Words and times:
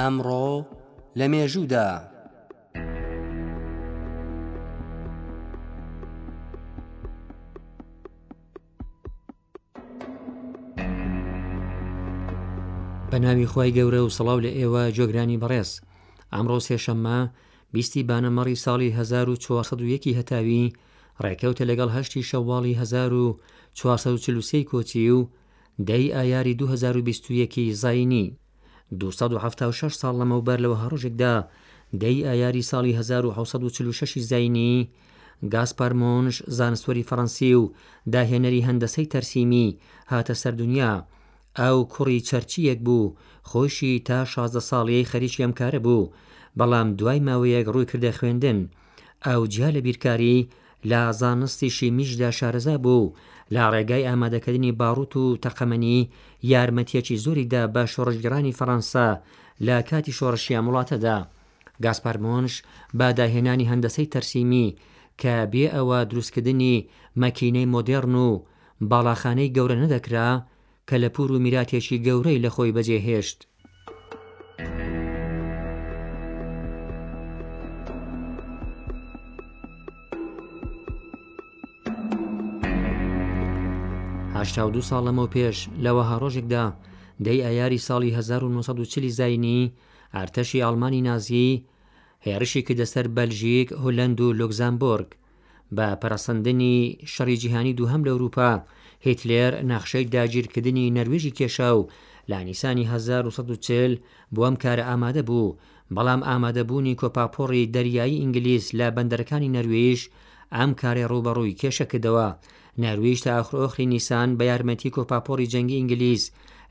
ئەمڕۆ 0.00 0.48
لە 1.18 1.26
مێژوودا 1.32 1.88
بە 2.00 2.46
ناوی 13.24 13.46
خی 13.52 13.70
گەورە 13.76 14.00
و 14.02 14.12
سەڵاو 14.16 14.38
لە 14.44 14.50
ئێوە 14.58 14.84
جۆگرانی 14.96 15.40
بەڕێز 15.42 15.70
ئەمڕۆ 16.34 16.58
سێشەممە 16.68 17.18
بیستی 17.74 18.06
بانەمەڕی 18.08 18.56
ساڵی 18.64 18.90
1940 18.98 20.10
هەتاوی 20.18 20.64
ڕێکەوتە 21.24 21.64
لەگەڵ 21.70 21.90
هەشتی 21.96 22.26
شەواڵی 22.30 22.74
1940 22.80 24.64
کۆچی 24.70 25.10
و 25.16 25.20
دەی 25.88 26.04
ئایاری 26.16 26.54
2021 26.60 27.54
زاینی 27.84 28.26
1970 28.94 29.94
ساڵ 30.00 30.14
لەمەوبەر 30.20 30.58
لەوە 30.64 30.76
هەڕۆژێکدا 30.82 31.34
دەی 32.02 32.18
ئایاری 32.28 32.66
ساڵی 32.70 32.92
1946 32.96 34.18
زینی 34.30 34.88
گاسپارمۆنش 35.52 36.36
زانستوەری 36.58 37.06
فەڕەنسی 37.08 37.52
و 37.60 37.72
داهێنەری 38.14 38.66
هەندەسەی 38.68 39.10
تەرسیمی 39.12 39.76
هاتە 40.12 40.34
سەردونیا 40.42 40.92
ئەو 41.60 41.78
کوڕی 41.92 42.24
چەرچیەک 42.28 42.78
بوو 42.86 43.14
خۆشی 43.50 43.94
تا 44.08 44.18
16 44.24 44.60
ساڵی 44.70 45.08
خەریکی 45.10 45.44
ئەمکارە 45.44 45.80
بوو 45.86 46.10
بەڵام 46.58 46.88
دوای 46.98 47.18
ماوەیەک 47.26 47.66
ڕووی 47.74 47.90
کردە 47.90 48.10
خوێندن 48.18 48.58
ئەو 49.26 49.40
جیا 49.52 49.68
لە 49.76 49.80
بیرکاری 49.86 50.38
لا 50.90 51.02
زانستیشی 51.22 51.90
میشدا 51.96 52.30
شارەزا 52.38 52.76
بوو 52.84 53.04
لە 53.54 53.62
ڕێگای 53.74 54.06
ئامادەکردنی 54.08 54.72
باروت 54.80 55.12
و 55.16 55.24
تەقەمەنی 55.44 55.98
یارمەتیەکی 56.52 57.20
زۆریدا 57.24 57.62
بە 57.74 57.82
شۆڕژگرانی 57.92 58.56
فەەنسا 58.58 59.08
لە 59.66 59.76
کاتی 59.88 60.16
شۆڕشیە 60.18 60.60
وڵاتەدا 60.66 61.18
گاسپارمۆنش 61.84 62.54
باداهێنانی 62.98 63.68
هەندەسەی 63.70 64.10
تەرسیمی 64.14 64.66
کە 65.20 65.34
بێ 65.52 65.66
ئەوە 65.76 65.98
دروستکردنی 66.10 66.74
مەکینەی 67.22 67.70
مۆدررن 67.74 68.14
و 68.28 68.32
باڵاخانەی 68.90 69.52
گەورە 69.56 69.76
نەدەکرا 69.82 70.28
کە 70.88 70.96
لە 71.02 71.08
پور 71.14 71.28
و 71.32 71.38
میراتێکی 71.44 72.02
گەورەی 72.06 72.42
لە 72.44 72.50
خۆی 72.54 72.74
بەجێهێشت 72.76 73.38
هشتا 84.40 84.62
دو 84.76 84.80
ساڵ 84.88 85.00
لەمەەوە 85.08 85.32
پێش 85.36 85.56
لەوە 85.84 86.02
هەڕۆژێکدا 86.10 86.64
دەی 87.24 87.38
ئایاری 87.46 87.84
ساڵی 87.88 88.10
1940 88.18 89.10
زینی 89.18 89.60
ئارتەشی 90.14 90.62
ئالمانی 90.64 91.04
نازی 91.08 91.52
هێرشی 92.26 92.62
کە 92.66 92.72
دەسەر 92.80 93.06
بەلژیک 93.16 93.68
هۆلند 93.82 94.18
و 94.24 94.34
لۆکزامبۆرگ 94.40 95.08
بە 95.76 95.88
پەرەسەندنی 96.00 96.76
شەڕی 97.12 97.36
جیهانی 97.42 97.76
دووهم 97.78 98.02
لە 98.06 98.10
ئەوروپا 98.12 98.52
هیتلێر 99.06 99.52
ناخشەی 99.70 100.04
داگیرکردنی 100.14 100.92
نەروێژی 100.98 101.36
کێشە 101.38 101.70
و 101.78 101.88
لانیسانی 102.30 102.84
1940 102.90 103.92
بۆم 104.36 104.54
کارە 104.62 104.84
ئامادە 104.88 105.22
بوو 105.28 105.56
بەڵام 105.94 106.20
ئامادەبوونی 106.28 106.98
کۆپاپۆڕی 107.00 107.68
دەریایی 107.74 108.20
ئینگلیس 108.22 108.66
لە 108.78 108.86
بەندەرەکانی 108.96 109.52
نەروێژ 109.56 110.00
ئەم 110.58 110.70
کارێ 110.82 111.04
ڕوبەڕووی 111.12 111.56
کێشە 111.60 111.86
کردەوە 111.90 112.28
نەرویش 112.82 113.18
تا 113.24 113.30
ئەخرۆخری 113.38 113.90
نیسان 113.92 114.28
بە 114.38 114.44
یارمەتی 114.50 114.92
کۆپاپۆری 114.96 115.50
جەنگی 115.52 115.76
ئینگلیس 115.78 116.24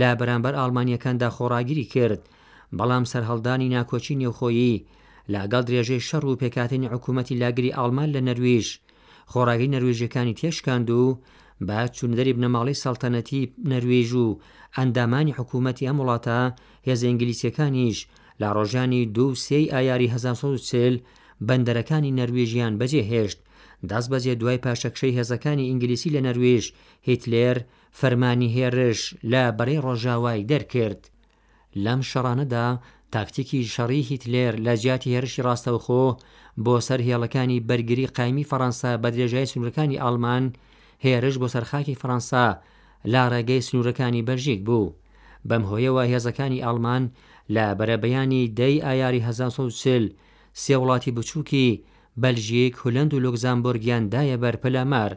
لا 0.00 0.10
بەرامبەر 0.18 0.54
ئالمانیەکاندا 0.60 1.28
خۆڕاگیری 1.36 1.90
کرد 1.94 2.20
بەڵام 2.78 3.04
سەررهڵدانی 3.10 3.72
ناکۆچی 3.76 4.18
نێوخۆیی 4.20 4.84
لاگەڵ 5.34 5.62
درێژەی 5.68 6.04
شەڕ 6.08 6.24
و 6.26 6.38
پێکاتنی 6.42 6.90
حکوومەتی 6.94 7.38
لاگری 7.42 7.74
ئالمان 7.78 8.08
لە 8.16 8.20
نەرویش 8.28 8.68
خۆراگی 9.32 9.70
نەروێژەکانی 9.74 10.38
تێشکاند 10.40 10.88
و 10.90 11.02
با 11.68 11.78
چوندەری 11.96 12.36
بنەماڵی 12.36 12.80
سەڵتەنەتی 12.82 13.42
نەروێژ 13.72 14.10
و 14.24 14.28
ئەندامانی 14.76 15.36
حکوومەتی 15.38 15.86
ئەم 15.88 15.98
وڵاتە 16.02 16.40
هێز 16.86 17.00
ئینگلیسیەکانیش 17.06 17.98
لا 18.40 18.48
ڕۆژانی 18.56 19.02
دو 19.16 19.26
سێی 19.46 19.70
ئایاری 19.74 20.08
1940 20.14 20.94
بەندەرەکانی 21.48 22.14
نەروێژیان 22.20 22.74
بەجێ 22.80 23.02
هێشت 23.12 23.38
دەستبەجێ 23.90 24.34
دوای 24.40 24.58
پاشەکشەی 24.64 25.16
هێزەکانی 25.18 25.68
ئینگلیسی 25.70 26.12
لە 26.16 26.20
نەروێژ 26.26 26.64
هیتلێر 27.08 27.56
فەرمانی 27.98 28.52
هێرش 28.56 29.00
لە 29.32 29.42
بەرەی 29.58 29.82
ڕۆژاوای 29.86 30.46
دەرکرد 30.50 31.00
لەم 31.84 32.00
شەڕانەدا 32.10 32.66
تاکتیکی 33.14 33.62
شەڕی 33.74 34.02
هیتلێر 34.10 34.54
لە 34.66 34.74
جیاتی 34.82 35.12
هێرشی 35.14 35.44
ڕاستەوخۆ 35.46 36.04
بۆ 36.64 36.74
سەر 36.86 37.00
هێڵەکانی 37.08 37.64
بەرگری 37.68 38.12
قایمی 38.16 38.48
فەەنسا 38.50 38.90
بە 39.02 39.08
درێژای 39.14 39.48
سنوورەکانی 39.50 40.00
ئالمان 40.02 40.44
هێرش 41.04 41.34
بۆ 41.40 41.46
سەرخاکی 41.54 41.98
فەەنسا 42.00 42.46
لا 43.12 43.24
ڕێگەی 43.32 43.64
سنوورەکانی 43.68 44.26
بەرژیک 44.28 44.60
بوو 44.66 44.94
بەم 45.48 45.62
هۆیەوە 45.70 46.02
هێزەکانی 46.12 46.62
ئالمان 46.64 47.04
لە 47.54 47.64
بەرەبەیانی 47.78 48.42
دەی 48.58 48.76
ئایاری 48.86 49.20
1940 49.28 50.04
سێ 50.62 50.74
وڵاتی 50.80 51.14
بچووکی 51.16 51.68
بەلژیک 52.22 52.74
هولند 52.82 53.14
و 53.14 53.20
لۆکزانبۆرگیاندایە 53.24 54.36
بەرپلە 54.42 54.84
مار 54.92 55.12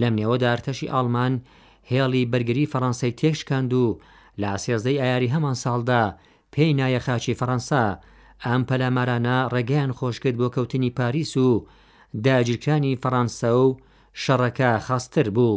لەم 0.00 0.14
نێوەدارتەشی 0.20 0.90
ئالمان 0.94 1.34
هێڵی 1.90 2.28
بەرگری 2.32 2.70
فەڕەنسای 2.72 3.16
تێشکاند 3.20 3.70
و 3.82 3.84
لا 4.42 4.52
سێزدەی 4.64 5.00
ئایاری 5.02 5.32
هەمان 5.34 5.56
ساڵدا 5.64 6.04
پێی 6.54 6.76
نایە 6.80 7.00
خاچی 7.06 7.38
فەڕەنسا 7.40 7.84
ئەم 8.44 8.62
پەلامارانە 8.68 9.36
ڕێگەیان 9.52 9.92
خۆشکرد 9.98 10.36
بۆ 10.40 10.46
کەوتنی 10.54 10.90
پاریس 10.98 11.32
و 11.46 11.48
داگیرکانی 12.24 12.98
فەڕەنسە 13.02 13.50
و 13.62 13.66
شەڕەکە 14.22 14.70
خاستر 14.86 15.26
بوو. 15.36 15.56